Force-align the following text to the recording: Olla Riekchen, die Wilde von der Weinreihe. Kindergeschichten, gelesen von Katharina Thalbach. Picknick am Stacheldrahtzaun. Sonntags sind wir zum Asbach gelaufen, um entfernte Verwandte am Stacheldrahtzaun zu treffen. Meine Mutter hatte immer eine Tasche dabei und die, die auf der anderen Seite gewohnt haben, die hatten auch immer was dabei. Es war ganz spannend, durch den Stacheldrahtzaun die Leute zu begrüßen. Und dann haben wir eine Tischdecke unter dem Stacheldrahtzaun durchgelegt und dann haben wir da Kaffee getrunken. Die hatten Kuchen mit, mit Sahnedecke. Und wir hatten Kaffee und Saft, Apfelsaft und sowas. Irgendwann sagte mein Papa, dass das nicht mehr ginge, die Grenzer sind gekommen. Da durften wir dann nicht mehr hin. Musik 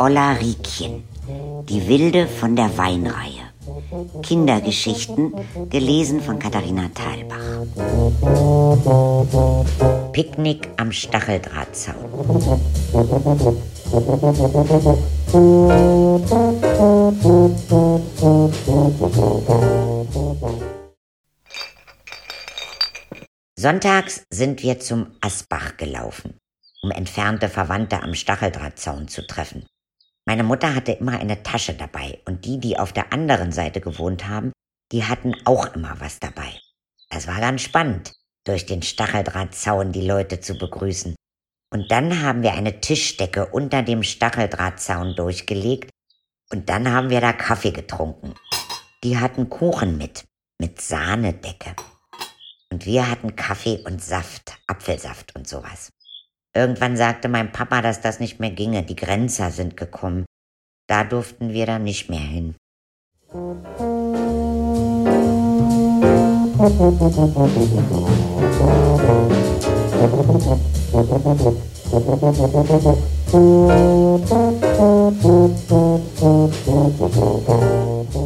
Olla 0.00 0.32
Riekchen, 0.34 1.02
die 1.68 1.88
Wilde 1.88 2.28
von 2.28 2.54
der 2.54 2.78
Weinreihe. 2.78 3.42
Kindergeschichten, 4.22 5.34
gelesen 5.70 6.20
von 6.20 6.38
Katharina 6.38 6.88
Thalbach. 6.94 7.66
Picknick 10.12 10.68
am 10.76 10.92
Stacheldrahtzaun. 10.92 11.96
Sonntags 23.56 24.22
sind 24.30 24.62
wir 24.62 24.78
zum 24.78 25.08
Asbach 25.20 25.76
gelaufen, 25.76 26.36
um 26.82 26.92
entfernte 26.92 27.48
Verwandte 27.48 28.00
am 28.00 28.14
Stacheldrahtzaun 28.14 29.08
zu 29.08 29.26
treffen. 29.26 29.66
Meine 30.28 30.42
Mutter 30.42 30.74
hatte 30.74 30.92
immer 30.92 31.18
eine 31.18 31.42
Tasche 31.42 31.72
dabei 31.72 32.20
und 32.26 32.44
die, 32.44 32.60
die 32.60 32.78
auf 32.78 32.92
der 32.92 33.14
anderen 33.14 33.50
Seite 33.50 33.80
gewohnt 33.80 34.28
haben, 34.28 34.52
die 34.92 35.04
hatten 35.06 35.34
auch 35.46 35.74
immer 35.74 35.98
was 36.00 36.20
dabei. 36.20 36.52
Es 37.08 37.26
war 37.26 37.40
ganz 37.40 37.62
spannend, 37.62 38.12
durch 38.44 38.66
den 38.66 38.82
Stacheldrahtzaun 38.82 39.90
die 39.90 40.06
Leute 40.06 40.40
zu 40.40 40.58
begrüßen. 40.58 41.14
Und 41.72 41.90
dann 41.90 42.20
haben 42.20 42.42
wir 42.42 42.52
eine 42.52 42.78
Tischdecke 42.82 43.46
unter 43.46 43.82
dem 43.82 44.02
Stacheldrahtzaun 44.02 45.16
durchgelegt 45.16 45.88
und 46.52 46.68
dann 46.68 46.92
haben 46.92 47.08
wir 47.08 47.22
da 47.22 47.32
Kaffee 47.32 47.72
getrunken. 47.72 48.34
Die 49.04 49.16
hatten 49.16 49.48
Kuchen 49.48 49.96
mit, 49.96 50.24
mit 50.60 50.78
Sahnedecke. 50.78 51.74
Und 52.70 52.84
wir 52.84 53.10
hatten 53.10 53.34
Kaffee 53.34 53.82
und 53.86 54.04
Saft, 54.04 54.58
Apfelsaft 54.66 55.34
und 55.34 55.48
sowas. 55.48 55.88
Irgendwann 56.58 56.96
sagte 56.96 57.28
mein 57.28 57.52
Papa, 57.52 57.82
dass 57.82 58.00
das 58.00 58.18
nicht 58.18 58.40
mehr 58.40 58.50
ginge, 58.50 58.82
die 58.82 58.96
Grenzer 58.96 59.52
sind 59.52 59.76
gekommen. 59.76 60.24
Da 60.88 61.04
durften 61.04 61.52
wir 61.52 61.66
dann 61.66 61.84
nicht 61.84 62.10
mehr 62.10 62.18
hin. 62.18 62.56
Musik 63.32 63.78